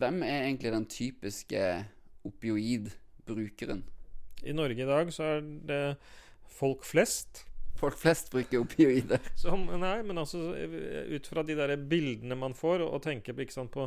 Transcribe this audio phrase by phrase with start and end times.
[0.00, 1.62] hvem er egentlig den typiske
[2.24, 3.84] opioidbrukeren?
[4.42, 5.84] I Norge i dag så er det
[6.48, 7.44] folk flest
[7.80, 9.18] Folk flest bruker opioider.
[9.36, 10.38] som Nei, men altså
[11.08, 13.86] ut fra de der bildene man får, og, tenker sant, på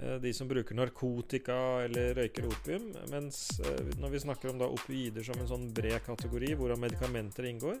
[0.00, 2.86] eh, de som bruker narkotika eller røyker opium.
[3.12, 7.44] Mens eh, når vi snakker om da opioider som en sånn bred kategori, hvorav medikamenter
[7.50, 7.78] inngår,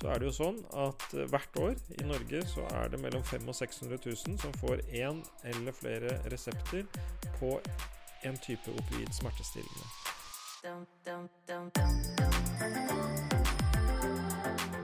[0.00, 3.22] så er det jo sånn at eh, hvert år i Norge så er det mellom
[3.22, 6.82] 500 og 600 000 som får én eller flere resepter
[7.38, 7.50] på
[8.26, 9.86] en type opioid smertestillende.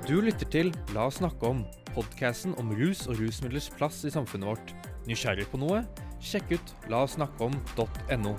[0.02, 1.60] Du lytter til La oss snakke om,
[1.94, 4.72] podkasten om rus og rusmidlers plass i samfunnet vårt.
[5.06, 5.84] Nysgjerrig på noe?
[6.18, 8.34] Sjekk ut laossnakkeom.no.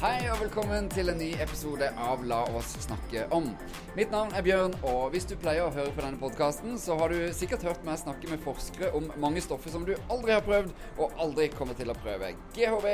[0.00, 3.50] Hei og velkommen til en ny episode av La oss snakke om.
[3.98, 7.12] Mitt navn er Bjørn, og hvis du pleier å høre på denne podkasten, så har
[7.12, 10.72] du sikkert hørt meg snakke med forskere om mange stoffer som du aldri har prøvd,
[10.96, 12.32] og aldri kommer til å prøve.
[12.56, 12.88] GHB,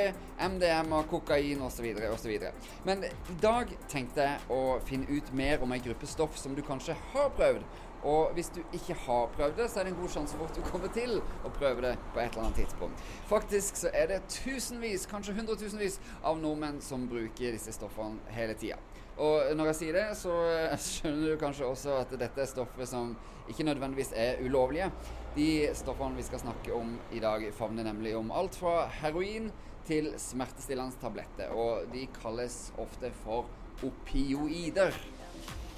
[0.57, 1.87] MDMA, kokain osv.
[2.11, 2.49] osv.
[2.91, 6.65] Men i dag tenkte jeg å finne ut mer om ei gruppe stoff som du
[6.67, 7.63] kanskje har prøvd.
[8.07, 10.59] Og hvis du ikke har prøvd det, så er det en god sjanse for at
[10.59, 13.03] du kommer til å prøve det på et eller annet tidspunkt.
[13.27, 18.79] Faktisk så er det tusenvis, kanskje hundretusenvis av nordmenn som bruker disse stoffene hele tida.
[19.17, 20.33] Og når jeg sier det, så
[20.87, 23.15] skjønner du kanskje også at dette er stoffer som
[23.51, 24.91] ikke nødvendigvis er ulovlige.
[25.37, 29.51] De stoffene vi skal snakke om i dag, favner nemlig om alt fra heroin
[29.89, 31.55] til smertestillende tabletter.
[31.57, 33.49] Og de kalles ofte for
[33.87, 34.95] opioider.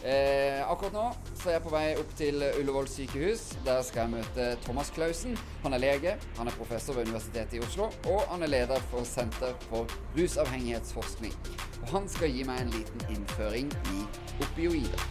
[0.04, 1.04] Eh, akkurat nå
[1.34, 3.40] så er jeg på vei opp til Ullevål sykehus.
[3.66, 5.34] Der skal jeg møte Thomas Clausen.
[5.64, 9.02] Han er lege, han er professor ved Universitetet i Oslo, og han er leder for
[9.02, 11.34] Senter for rusavhengighetsforskning.
[11.82, 14.06] Og han skal gi meg en liten innføring i
[14.46, 15.02] opioider.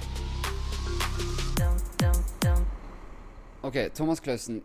[3.67, 4.63] Ok, Thomas Clausen.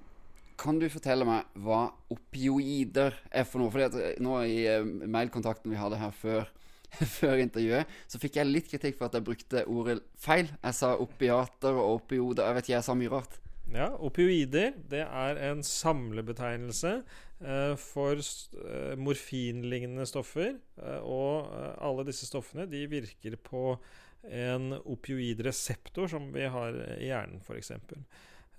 [0.63, 3.75] Kan du fortelle meg hva opioider er for noe?
[3.75, 6.53] Fordi at nå i eh, mailkontakten vi hadde her før
[7.19, 10.51] før intervjuet, så fikk jeg litt kritikk for at jeg brukte ordet feil.
[10.61, 12.47] Jeg sa opiater og opioder.
[12.49, 13.39] Jeg vet ikke, jeg sa mye rart.
[13.73, 20.59] Ja, opioider det er en samlebetegnelse eh, for eh, morfinlignende stoffer.
[20.77, 23.79] Eh, og eh, alle disse stoffene de virker på
[24.23, 27.73] en opioidreseptor som vi har i hjernen, f.eks.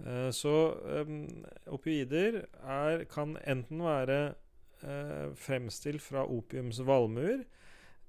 [0.01, 0.55] Eh, så
[0.89, 1.13] eh,
[1.71, 4.19] opioider er, kan enten være
[4.83, 7.43] eh, fremstilt fra opiums valmuer,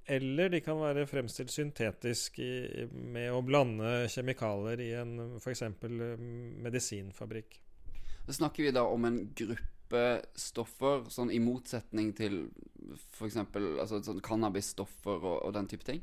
[0.06, 5.62] eller de kan være fremstilt syntetisk i, med å blande kjemikalier i en f.eks.
[6.64, 7.60] medisinfabrikk.
[8.26, 10.04] Da snakker vi da om en gruppe
[10.36, 12.46] stoffer, sånn i motsetning til
[13.16, 13.40] f.eks.
[13.40, 16.02] Altså, sånn cannabisstoffer og, og den type ting?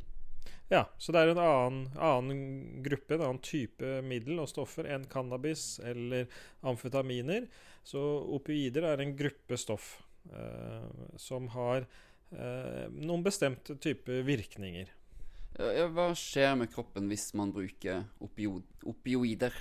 [0.71, 2.43] Ja, så det er en annen, annen,
[2.85, 6.29] gruppe, en annen type middel og stoffer enn cannabis eller
[6.63, 7.49] amfetaminer.
[7.83, 7.99] Så
[8.37, 9.97] opioider er en gruppe stoff
[10.31, 10.87] eh,
[11.19, 11.89] som har
[12.31, 14.91] noen bestemte typer virkninger.
[15.59, 19.55] Ja, hva skjer med kroppen hvis man bruker opioid, opioider?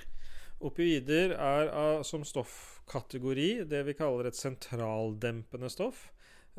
[0.62, 6.06] Opioider er av, som stoffkategori det vi kaller et sentraldempende stoff.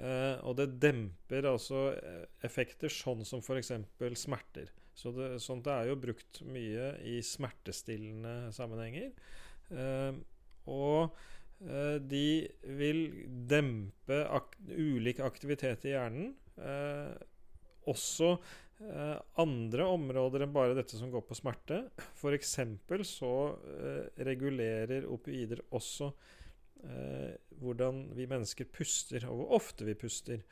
[0.01, 3.72] Eh, og det demper altså eh, effekter sånn som f.eks.
[4.19, 4.72] smerter.
[4.97, 9.13] Så det, sånt det er jo brukt mye i smertestillende sammenhenger.
[9.72, 10.17] Eh,
[10.72, 12.25] og Eh, de
[12.77, 13.01] vil
[13.49, 16.31] dempe ak ulik aktivitet i hjernen.
[16.57, 17.13] Eh,
[17.89, 21.83] også eh, andre områder enn bare dette som går på smerte.
[22.17, 22.57] F.eks.
[23.09, 23.33] så
[23.77, 26.11] eh, regulerer opioider også
[26.85, 30.43] eh, hvordan vi mennesker puster, og hvor ofte vi puster.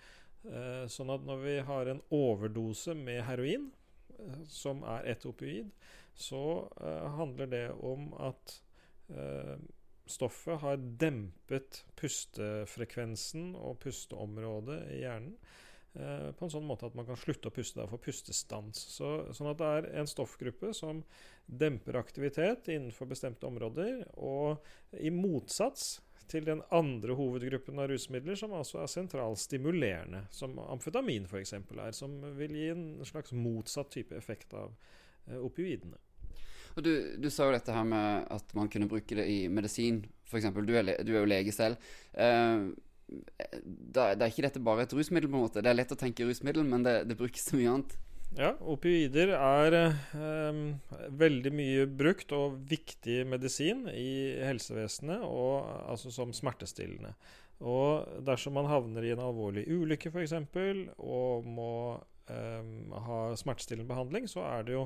[0.46, 3.70] Eh, sånn at når vi har en overdose med heroin,
[4.52, 5.70] som er et opioid,
[6.20, 6.68] så
[7.16, 8.58] handler det om at
[10.10, 15.36] stoffet har dempet pustefrekvensen og pusteområdet i hjernen
[15.94, 18.82] eh, på en sånn måte at man kan slutte å puste få pustestans.
[18.98, 21.04] Så, sånn at det er en stoffgruppe som
[21.46, 24.60] demper aktivitet innenfor bestemte områder, og
[24.98, 31.56] i motsats til den andre hovedgruppen av rusmidler, som altså er sentralstimulerende, som amfetamin f.eks.
[31.58, 34.76] er, som vil gi en slags motsatt type effekt av
[35.26, 35.98] eh, opioidene.
[36.80, 40.06] Og du, du, sa jo dette her med at man kunne bruke det i medisin,
[40.30, 40.48] f.eks.
[40.56, 41.76] Du, du er jo lege selv.
[42.16, 42.72] Uh,
[43.10, 45.64] da, da, er ikke dette bare et rusmiddel, på en måte.
[45.66, 47.98] Det er lett å tenke rusmiddel, men det, det brukes mye annet.
[48.38, 49.76] Ja, opioider er
[50.14, 50.62] um,
[51.18, 57.16] veldig mye brukt og viktig medisin i helsevesenet, og, altså som smertestillende.
[57.60, 60.38] Og dersom man havner i en alvorlig ulykke f.eks.
[61.02, 61.74] og må
[62.30, 64.86] um, ha smertestillende behandling, så er det jo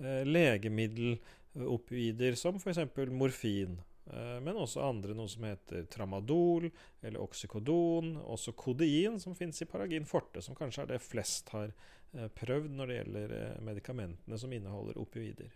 [0.00, 2.80] legemiddelopioider som f.eks.
[3.12, 3.76] morfin
[4.12, 6.68] Eh, men også andre, noe som heter tramadol
[7.02, 8.16] eller oksykodon.
[8.34, 12.74] Også kodein, som fins i Paragin forte, som kanskje er det flest har eh, prøvd
[12.74, 15.52] når det gjelder eh, medikamentene som inneholder opioider.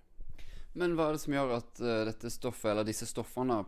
[0.75, 3.61] Men hva er det som gjør at dette stoffet, eller disse stoffene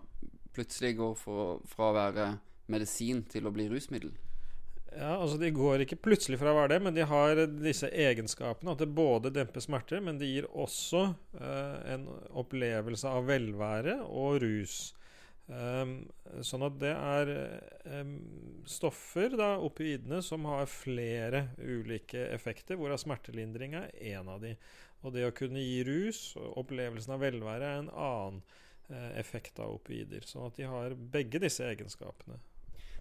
[0.57, 2.25] plutselig går for, fra å være
[2.73, 4.11] medisin til å bli rusmiddel?
[4.97, 8.73] Ja, altså De går ikke plutselig fra å være det, men de har disse egenskapene.
[8.73, 11.03] At det både demper smerter, men det gir også
[11.37, 14.79] uh, en opplevelse av velvære og rus.
[15.47, 15.99] Um,
[16.43, 17.31] sånn at det er
[18.01, 18.17] um,
[18.67, 24.57] stoffer, da, opioidene, som har flere ulike effekter, hvorav smertelindring er en av de.
[25.05, 28.41] Og det å kunne gi rus, opplevelsen av velvære, er en annen
[28.89, 30.25] eh, effekt av opioider.
[30.27, 32.41] Sånn at de har begge disse egenskapene.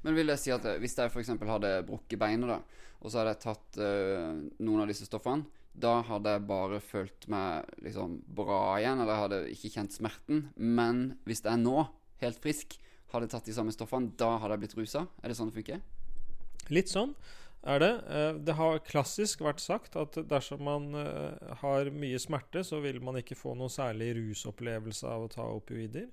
[0.06, 1.34] Men vil det si at eh, hvis jeg f.eks.
[1.50, 2.62] hadde brukket beinet,
[3.02, 4.34] og så hadde jeg tatt uh,
[4.66, 9.40] noen av disse stoffene, da hadde jeg bare følt meg liksom bra igjen, eller hadde
[9.52, 10.46] ikke kjent smerten.
[10.56, 11.84] Men hvis jeg nå,
[12.22, 12.78] helt frisk,
[13.12, 15.04] hadde tatt de samme stoffene, da hadde jeg blitt rusa?
[15.19, 15.84] Er det sånn det funker?
[16.74, 17.12] Litt sånn
[17.68, 17.92] er det.
[18.07, 20.88] Eh, det har klassisk vært sagt at dersom man
[21.66, 26.07] har mye smerte, så vil man ikke få noe særlig rusopplevelse av å ta opioider.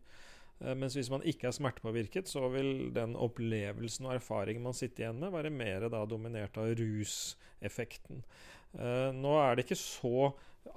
[0.61, 5.07] Eh, mens hvis man ikke er smertepåvirket, så vil den opplevelsen og erfaringen man sitter
[5.07, 8.25] igjen med, være mer da dominert av ruseffekten.
[8.73, 10.31] Nå er det ikke så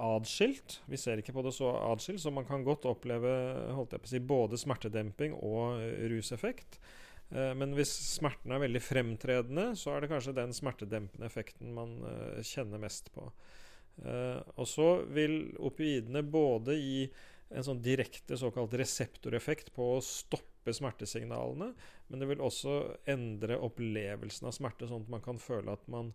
[0.03, 0.81] adskilt.
[0.91, 3.31] Vi ser ikke på det så adskilt, så man kan godt oppleve
[4.03, 5.79] si, både smertedemping og
[6.11, 6.75] ruseffekt.
[7.33, 11.97] Eh, men hvis smerten er veldig fremtredende, så er det kanskje den smertedempende effekten man
[12.09, 13.29] eh, kjenner mest på.
[14.03, 17.05] Eh, og så vil opioidene både gi
[17.55, 21.71] en sånn direkte såkalt reseptoreffekt på å stoppe smertesignalene,
[22.07, 22.77] men det vil også
[23.09, 26.11] endre opplevelsen av smerte, sånn at man kan føle at man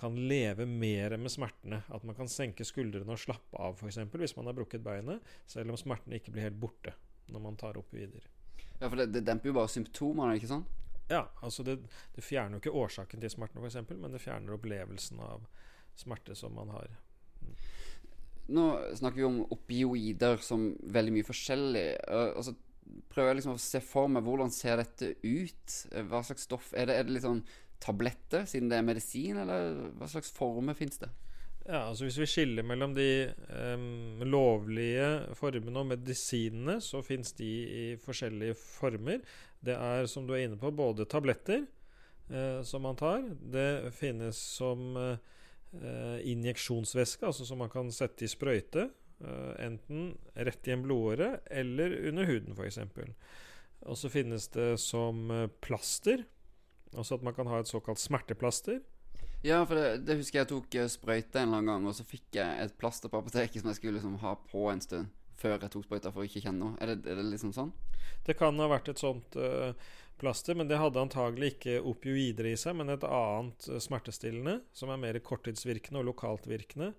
[0.00, 1.82] kan leve mer med smertene.
[1.92, 4.00] At man kan senke skuldrene og slappe av, f.eks.
[4.16, 6.94] hvis man har brukket beinet, selv om smertene ikke blir helt borte
[7.28, 8.24] når man tar opp videre.
[8.80, 10.80] Ja, for det, det demper jo bare symptomene, ikke sant?
[11.10, 11.78] Ja, altså det,
[12.16, 15.44] det fjerner jo ikke årsaken til smertene, f.eks., men det fjerner opplevelsen av
[16.00, 16.96] smerte som man har.
[18.52, 18.64] Nå
[18.98, 21.84] snakker vi om opioider som veldig mye forskjellig.
[22.12, 22.54] Og altså,
[23.12, 25.76] prøver jeg liksom å se for meg hvordan ser dette ut?
[26.10, 27.44] Hva slags stoff Er det, er det litt sånn
[27.84, 31.10] tabletter, siden det er medisin, eller hva slags former fins det?
[31.64, 33.08] Ja, altså Hvis vi skiller mellom de
[33.48, 35.06] um, lovlige
[35.38, 39.22] formene og medisinene, så fins de i forskjellige former.
[39.64, 41.64] Det er, som du er inne på, både tabletter
[42.28, 43.24] uh, som man tar.
[43.40, 45.16] Det finnes som uh,
[46.24, 48.88] injeksjonsvæske, altså som man kan sette i sprøyte.
[49.24, 52.80] Uh, enten rett i en blodåre eller under huden, f.eks.
[53.84, 55.28] Og så finnes det som
[55.64, 56.24] plaster,
[56.94, 58.80] altså at man kan ha et såkalt smerteplaster.
[59.44, 62.38] Ja, for det, det, husker jeg tok sprøyte en eller annen gang, og så fikk
[62.38, 65.72] jeg et plaster på apoteket som jeg skulle liksom ha på en stund før jeg
[65.72, 66.78] tok sprøyta for å ikke kjenne noe.
[66.82, 67.72] Er det, er det liksom sånn?
[68.26, 69.74] Det kan ha vært et sånt uh,
[70.20, 74.92] plaster, men det hadde antagelig ikke opioider i seg, men et annet uh, smertestillende som
[74.92, 76.94] er mer korttidsvirkende og lokaltvirkende.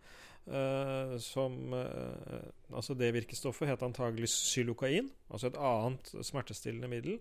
[0.45, 7.19] Uh, som Altså, det virkestoffet het antagelig xylokain, altså et annet smertestillende middel.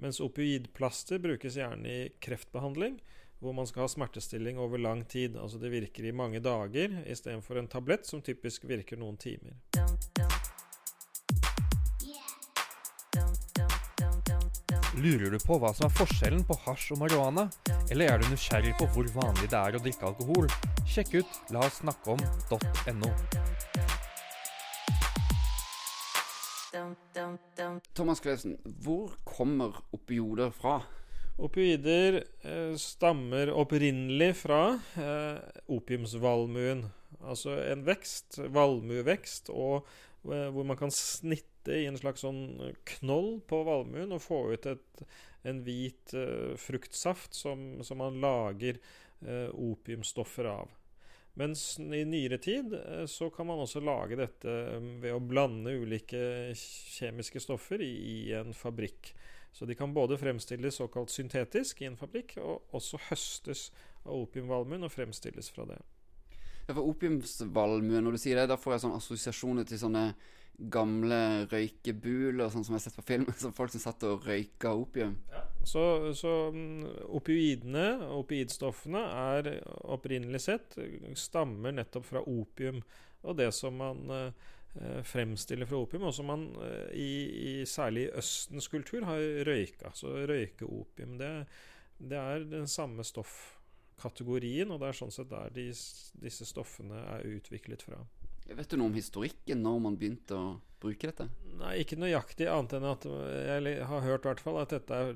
[0.00, 3.00] Mens opioidplaster brukes gjerne i kreftbehandling
[3.40, 5.36] hvor man skal ha smertestilling over lang tid.
[5.36, 9.56] Altså det virker i mange dager istedenfor en tablett som typisk virker noen timer.
[15.00, 17.46] Lurer du på hva som er forskjellen på hasj og marihuana?
[17.88, 20.48] Eller er du nysgjerrig på hvor vanlig det er å drikke alkohol?
[20.84, 23.08] Sjekk ut la oss snakke om.no.
[27.96, 30.82] Thomas Klevsen, hvor kommer opioider fra?
[31.40, 34.62] Opioider eh, stammer opprinnelig fra
[35.00, 35.40] eh,
[35.72, 36.84] opiumsvalmuen.
[37.24, 39.88] Altså en vekst, valmuevekst, og,
[40.28, 44.68] eh, hvor man kan snitte i en slags sånn knoll på valmuen og få ut
[44.70, 45.02] et,
[45.44, 48.80] en hvit uh, fruktsaft som, som, man lager
[49.26, 50.72] uh, opiumstoffer av.
[51.38, 54.54] Mens i nyere tid eh, så kan man også lage dette
[55.00, 57.92] ved å blande ulike kjemiske stoffer i,
[58.26, 59.12] i en fabrikk.
[59.52, 63.70] Så de kan både fremstilles såkalt syntetisk i en fabrikk, og også høstes
[64.04, 65.78] av opiumvalmuen og fremstilles fra det.
[66.66, 70.04] Ja, for opiumsvalmuen, når du sier det, da får jeg sånne assosiasjoner til sånne
[70.68, 73.26] gamle røykebuler, sånn som jeg har sett på film.
[73.40, 75.16] Som folk som satt og røyka opium.
[75.32, 75.44] Ja.
[75.66, 75.82] Så,
[76.16, 76.84] så um,
[77.16, 77.86] opioidene,
[78.16, 79.02] opioidstoffene,
[79.34, 79.50] er
[79.92, 80.78] opprinnelig sett
[81.18, 82.82] stammer nettopp fra opium.
[83.24, 84.50] Og det som man uh,
[84.80, 87.10] eh, fremstiller fra opium, og som man eh, i,
[87.50, 89.92] i, særlig i Østens kultur har røyka.
[89.96, 91.34] Så røykeopium det,
[92.00, 95.68] det er den samme stoffkategorien, og det er sånn sett der de,
[96.24, 98.00] disse stoffene er utviklet fra.
[98.50, 100.48] Vet du noe om historikken, når man begynte å
[100.82, 101.28] bruke dette?
[101.60, 105.12] Nei, ikke nøyaktig, annet enn at jeg har hørt hvert fall at dette er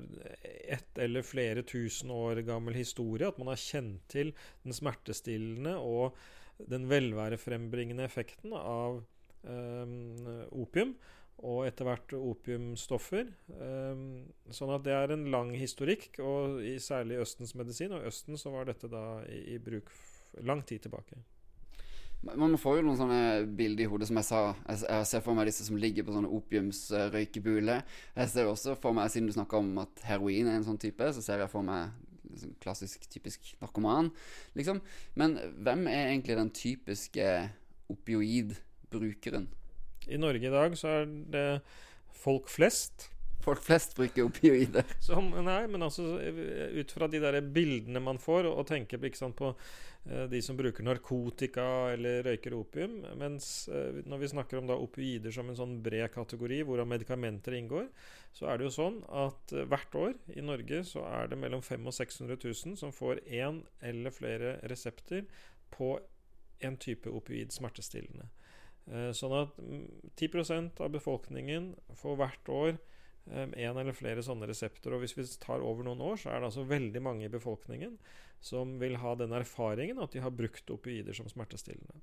[0.77, 3.27] ett eller flere tusen år gammel historie.
[3.27, 4.31] At man har kjent til
[4.63, 6.15] den smertestillende og
[6.71, 9.01] den velværefrembringende effekten av
[9.43, 10.95] um, opium.
[11.45, 13.27] Og etter hvert opiumstoffer.
[13.59, 14.05] Um,
[14.55, 17.97] sånn at det er en lang historikk, og i særlig Østens medisin.
[17.97, 19.91] Og i Østen så var dette da i, i bruk
[20.47, 21.19] lang tid tilbake.
[22.25, 23.19] Man får jo noen sånne
[23.57, 24.39] bilder i hodet, som jeg sa.
[24.65, 27.83] Jeg ser for meg disse som ligger på sånne opiumsrøykebuler.
[28.17, 31.05] Jeg ser også for meg, siden du snakka om at heroin er en sånn type,
[31.13, 31.93] så ser jeg for meg
[32.35, 34.09] liksom klassisk, typisk narkoman,
[34.57, 34.81] liksom.
[35.15, 37.27] Men hvem er egentlig den typiske
[37.93, 39.45] opioidbrukeren?
[40.09, 41.47] I Norge i dag så er det
[42.25, 43.11] folk flest
[43.45, 44.85] folk flest bruker opioider.
[45.03, 46.17] Som, nei, men altså
[46.75, 50.85] ut fra de der bildene man får, og, tenker sant, på uh, de som bruker
[50.85, 53.01] narkotika eller røyker opium.
[53.19, 57.57] Mens uh, når vi snakker om da opioider som en sånn bred kategori, hvorav medikamenter
[57.57, 57.89] inngår,
[58.35, 61.63] så er det jo sånn at uh, hvert år i Norge så er det mellom
[61.65, 65.27] 500 og 600 000 som får én eller flere resepter
[65.75, 65.95] på
[66.63, 68.29] en type opioid smertestillende.
[69.17, 72.75] Sånn at 10 mm, av befolkningen får hvert år
[73.31, 74.93] en eller flere sånne resepter.
[74.93, 77.97] Og hvis vi tar over noen år, så er det altså veldig mange i befolkningen
[78.45, 81.97] som vil ha den erfaringen at de har brukt opioider som smertestillende.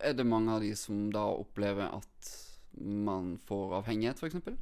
[0.00, 2.30] Er det mange av de som da opplever at
[2.78, 4.54] man får avhengighet, f.eks.?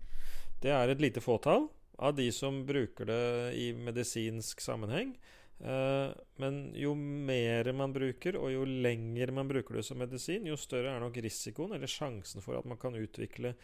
[0.62, 1.68] Det er et lite fåtall
[2.02, 3.22] av de som bruker det
[3.60, 5.14] i medisinsk sammenheng.
[5.62, 6.10] Eh,
[6.42, 10.96] men jo mer man bruker, og jo lenger man bruker det som medisin, jo større
[10.96, 13.54] er nok risikoen eller sjansen for at man kan utvikle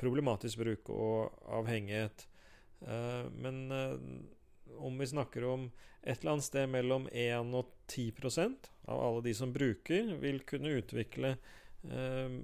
[0.00, 2.26] problematisk bruk og avhengighet.
[2.84, 3.96] Uh, men uh,
[4.76, 5.68] om vi snakker om
[6.02, 10.76] et eller annet sted mellom 1 og 10% av alle de som bruker, vil kunne
[10.78, 11.34] utvikle
[11.88, 12.36] uh,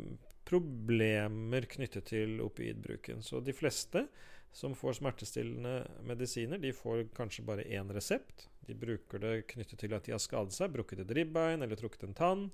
[0.49, 3.23] problemer knyttet til opioidbruken.
[3.23, 4.07] Så de fleste
[4.53, 8.49] som får smertestillende medisiner, de får kanskje bare én resept.
[8.67, 12.05] De bruker det knyttet til at de har skadet seg, brukket et ribbein eller trukket
[12.05, 12.45] en tann,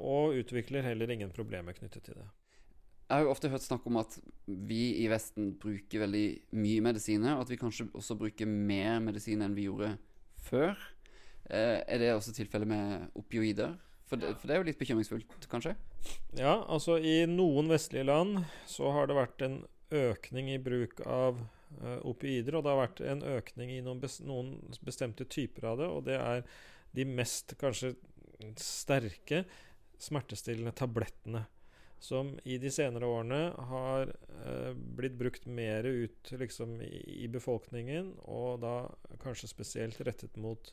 [0.00, 2.24] og utvikler heller ingen problemer knyttet til det.
[3.06, 6.24] Jeg har jo ofte hørt snakk om at vi i Vesten bruker veldig
[6.58, 9.92] mye medisiner, og at vi kanskje også bruker mer medisin enn vi gjorde
[10.48, 10.74] før.
[11.46, 13.76] Eh, er det også tilfellet med opioider?
[14.10, 15.76] For det, for det, er jo litt bekymringsfullt, kanskje?
[16.38, 19.60] Ja, altså i noen vestlige land så har det vært en
[19.94, 24.18] økning i bruk av uh, opioider, og det har vært en økning i noen, bes
[24.26, 26.46] noen bestemte typer av det, og det er
[26.98, 27.94] de mest kanskje
[28.58, 29.44] sterke
[30.02, 31.46] smertestillende tablettene
[31.98, 34.10] som i de senere årene har
[34.44, 38.74] eh, blitt brukt mer ut liksom, i, i, befolkningen, og da
[39.22, 40.72] kanskje spesielt rettet mot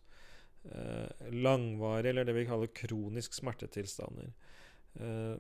[0.67, 4.33] eh, langvarige, eller det vi kaller kronisk smertetilstander.
[4.99, 5.35] Eh,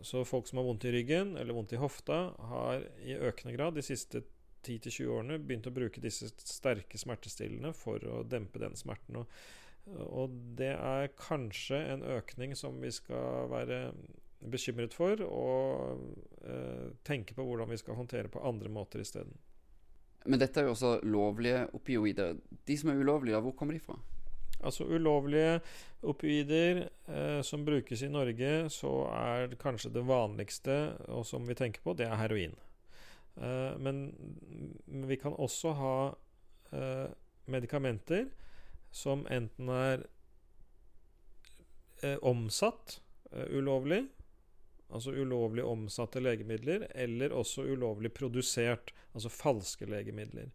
[0.00, 2.18] så folk som har vondt i ryggen eller vondt i hofta,
[2.52, 4.24] har i økende grad de siste
[4.66, 9.20] 10-20 årene begynt å bruke disse sterke smertestillende for å dempe den smerten.
[9.20, 9.40] Og,
[10.06, 13.80] og det er kanskje en økning som vi skal være
[14.40, 16.02] bekymret for, og
[16.44, 19.36] eh, tenke på hvordan vi skal håndtere på andre måter isteden.
[20.26, 22.36] Men dette er jo også lovlige opioider.
[22.66, 23.98] De som er ulovlige, hvor kommer de fra?
[24.64, 25.60] Altså Ulovlige
[26.02, 31.84] opioider eh, som brukes i Norge, så er kanskje det vanligste, og som vi tenker
[31.84, 32.56] på, det er heroin.
[33.36, 34.10] Eh, men
[34.86, 35.96] vi kan også ha
[36.72, 37.06] eh,
[37.46, 38.26] medikamenter
[38.90, 40.06] som enten er
[42.02, 43.00] eh, omsatt
[43.32, 44.06] eh, ulovlig,
[44.88, 50.50] altså ulovlig omsatte legemidler, eller også ulovlig produsert, altså falske legemidler.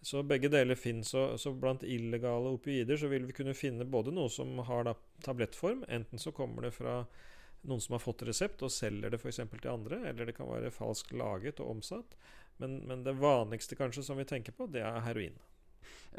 [0.00, 1.08] Så begge deler finnes.
[1.08, 4.94] Så, så blant illegale opioider så vil vi kunne finne både noe som har da,
[5.24, 7.00] tablettform, enten så kommer det fra
[7.66, 9.40] noen som har fått resept og selger det f.eks.
[9.50, 12.14] til andre, eller det kan være falskt laget og omsatt.
[12.58, 15.36] Men, men, det vanligste kanskje som vi tenker på, det er heroin.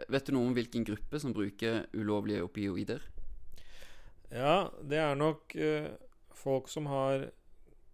[0.08, 3.04] Vet du noe om hvilken gruppe som bruker ulovlige opioider?
[4.30, 5.90] Ja, det er nok uh,
[6.36, 7.30] folk som har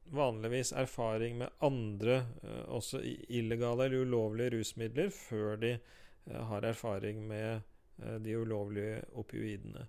[0.05, 7.27] vanligvis erfaring med andre, eh, også illegale eller ulovlige rusmidler, før de eh, har erfaring
[7.27, 7.61] med
[8.03, 9.87] eh, de ulovlige opioidene.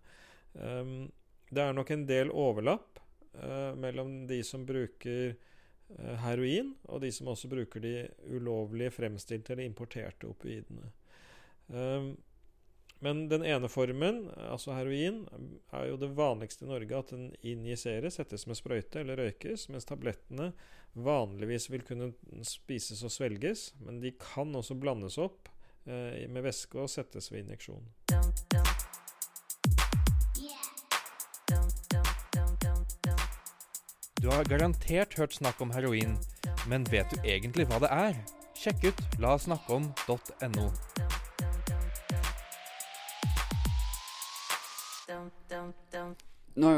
[0.54, 1.10] Ehm,
[1.50, 3.02] det er nok en del overlapp
[3.76, 5.34] mellom de som bruker
[6.22, 7.90] heroin, og de som også bruker de
[8.32, 10.88] ulovlige fremstilte eller importerte opioidene.
[11.68, 12.14] Um,
[13.04, 15.24] men den ene formen, altså heroin,
[15.74, 19.88] er jo det vanligste i Norge at den injiseres, settes med sprøyte eller røykes, mens
[19.88, 20.52] tablettene
[20.96, 22.10] vanligvis vil kunne
[22.46, 25.50] spises og svelges, men de kan også blandes opp
[25.84, 27.84] eh, med væske og settes ved injeksjon.
[34.22, 36.16] Du har garantert hørt snakk om heroin,
[36.66, 38.18] men vet du egentlig hva det er?
[38.56, 40.70] Sjekk ut lasnakkeom.no.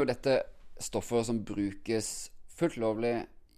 [0.09, 0.39] jo dette
[0.81, 3.13] stoffer som brukes fullt lovlig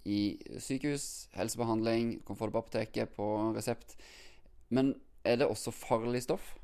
[0.06, 3.96] i sykehus, helsebehandling, du kan få det på apoteket på resept.
[4.70, 6.56] Men er det også farlig stoff?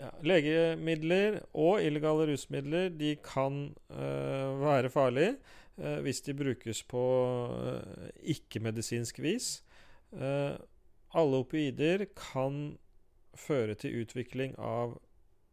[0.00, 5.36] Ja, legemidler og illegale rusmidler de kan øh, være farlige
[5.78, 7.04] øh, hvis de brukes på
[7.62, 9.62] øh, ikke-medisinsk vis.
[10.14, 10.54] Uh,
[11.14, 12.76] alle opioider kan
[13.34, 14.98] føre til utvikling av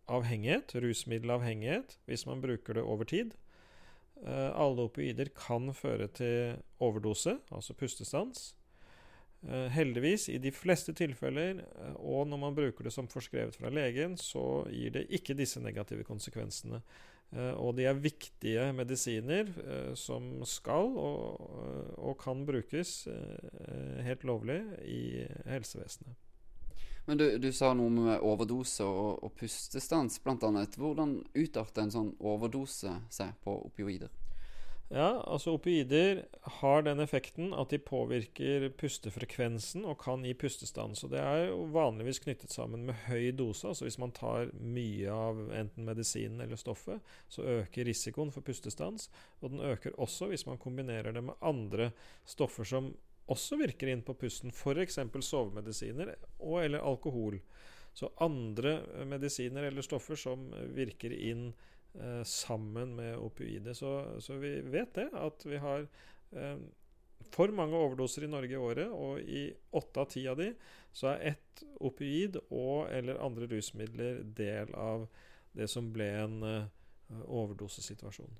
[0.09, 3.35] avhengighet, rusmiddelavhengighet, hvis man bruker det over tid.
[4.21, 8.51] Uh, alle opioider kan føre til overdose, altså pustestans.
[9.41, 11.63] Uh, heldigvis, i de fleste tilfeller,
[11.95, 16.05] og når man bruker det som forskrevet fra legen, så gir det ikke disse negative
[16.07, 16.81] konsekvensene.
[17.31, 19.47] Og de er viktige medisiner
[19.95, 21.45] som skal og,
[21.95, 23.05] og kan brukes
[24.03, 26.30] helt lovlig i helsevesenet.
[27.05, 30.65] Men du, du sa noe med overdose og, og pustestans, bl.a.
[30.77, 34.11] Hvordan utarter en sånn overdose seg på opioider?
[34.91, 36.25] Ja, altså opioider
[36.59, 41.05] har den effekten at de påvirker pustefrekvensen og kan gi pustestans.
[41.07, 43.69] Og det er jo vanligvis knyttet sammen med høy dose.
[43.69, 46.99] Altså hvis man tar mye av enten medisinen eller stoffet,
[47.31, 49.07] så øker risikoen for pustestans.
[49.39, 51.93] Og den øker også hvis man kombinerer det med andre
[52.27, 52.91] stoffer som
[53.31, 54.99] også virker inn på pusten, f.eks.
[55.27, 57.39] sovemedisiner og eller alkohol.
[57.93, 61.49] Så andre medisiner eller stoffer som virker inn
[61.99, 63.75] eh, sammen med opioider.
[63.75, 65.87] Så, så, vi vet det, at vi har
[66.31, 66.61] eh,
[67.31, 70.51] for mange overdoser i Norge i året, og i åtte av ti av de
[70.91, 75.07] så er ett opioid og eller andre rusmidler del av
[75.55, 76.71] det som ble en eh,
[77.27, 78.31] overdosesituasjon.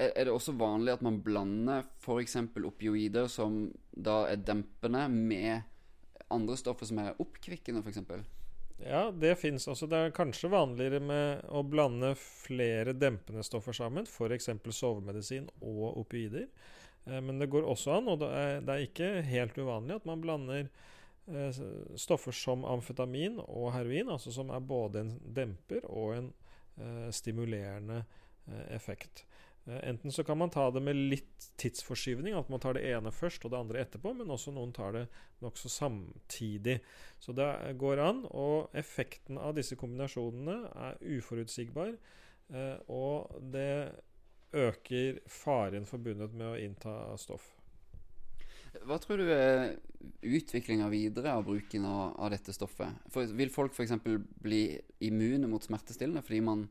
[0.00, 2.36] Er, det også vanlig at man blander f.eks.
[2.64, 5.66] opioider som da er dempende, med
[6.32, 8.00] andre stoffer som er oppkvikkende, f.eks.?
[8.80, 9.86] Ja, det fins også.
[9.90, 14.48] Det er kanskje vanligere med å blande flere dempende stoffer sammen, f.eks.
[14.72, 16.46] sovemedisin og opioider.
[17.04, 20.08] Eh, men det går også an, og det er, det er, ikke helt uvanlig, at
[20.08, 20.70] man blander
[21.28, 21.60] eh,
[22.00, 26.32] stoffer som amfetamin og heroin, altså som er både en demper og en
[26.80, 28.04] eh, stimulerende
[28.72, 29.26] effekt.
[29.70, 33.12] Eh, enten så kan man ta det med litt tidsforskyvning, at man tar det ene
[33.14, 35.04] først og det andre etterpå, men også noen tar det
[35.44, 36.80] nokså samtidig.
[37.22, 41.94] Så det går an, og effekten av disse kombinasjonene er uforutsigbar,
[42.50, 43.70] eh, og det
[44.50, 47.52] øker faren forbundet med å innta stoff.
[48.86, 49.76] Hva tror du er
[50.22, 53.06] utviklinga videre av bruken av dette stoffet?
[53.10, 53.96] For, vil folk f.eks.
[54.42, 54.62] bli
[55.06, 56.68] immune mot smertestillende fordi man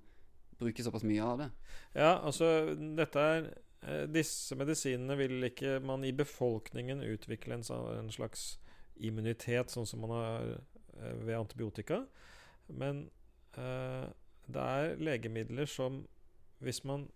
[0.60, 1.50] bruker såpass mye av det?
[1.98, 3.50] Ja, altså dette er
[3.82, 8.50] eh, Disse medisinene vil ikke man i befolkningen utvikle en, slags
[8.96, 12.04] immunitet, sånn som man har eh, ved antibiotika.
[12.68, 13.08] Men
[13.58, 14.10] eh,
[14.50, 16.04] det er legemidler som
[16.60, 17.08] Hvis man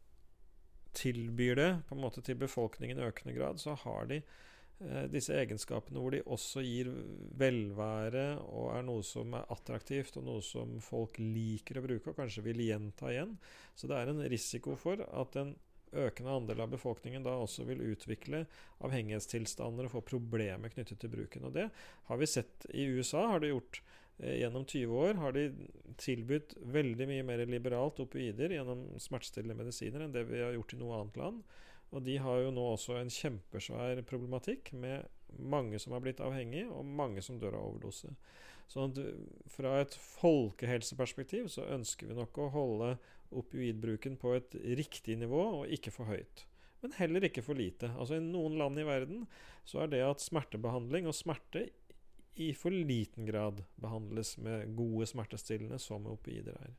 [0.93, 4.21] tilbyr det på en måte til befolkningen i økende grad, så har de
[5.13, 6.89] disse egenskapene hvor de også gir
[7.39, 12.17] velvære og er noe som er attraktivt, og noe som folk liker å bruke og
[12.17, 13.37] kanskje vil gjenta igjen.
[13.77, 15.53] Så det er en risiko for at en
[15.93, 18.43] økende andel av befolkningen da også vil utvikle
[18.83, 21.47] avhengighetstilstander og få problemer knyttet til bruken.
[21.47, 21.67] Og det
[22.09, 23.27] har vi sett i USA.
[23.33, 23.81] har det gjort
[24.17, 25.45] eh, Gjennom 20 år har de
[26.01, 30.81] tilbudt veldig mye mer liberalt opioider gjennom smertestillende medisiner enn det vi har gjort i
[30.81, 31.43] noe annet land.
[31.93, 35.05] Og de har jo nå også en kjempesvær problematikk med
[35.37, 38.13] mange som har blitt avhengig, og mange som dør av overdose.
[38.69, 38.87] Så
[39.53, 42.95] fra et folkehelseperspektiv så ønsker vi nok å holde
[43.33, 46.45] opioidbruken på et riktig nivå, og ikke for høyt.
[46.83, 47.93] Men heller ikke for lite.
[47.95, 49.27] Altså I noen land i verden
[49.67, 51.67] så er det at smertebehandling og smerte
[52.41, 56.73] i for liten grad behandles med gode smertestillende som opioider er.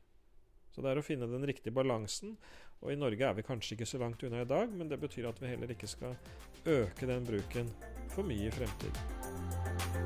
[0.75, 2.35] Så det er å finne den riktige balansen.
[2.81, 5.29] Og i Norge er vi kanskje ikke så langt unna i dag, men det betyr
[5.29, 6.17] at vi heller ikke skal
[6.65, 7.71] øke den bruken
[8.09, 10.05] for mye i fremtiden.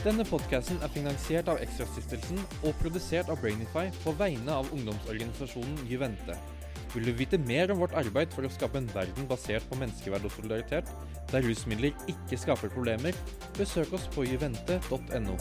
[0.00, 6.38] Denne podkasten er finansiert av Ekstrastiftelsen og produsert av Brainify på vegne av ungdomsorganisasjonen Juvente.
[6.94, 10.24] Vil du vite mer om vårt arbeid for å skape en verden basert på menneskeverd
[10.24, 10.88] og solidaritet,
[11.30, 13.14] der rusmidler ikke skaper problemer,
[13.60, 15.36] besøk oss på juvente.no.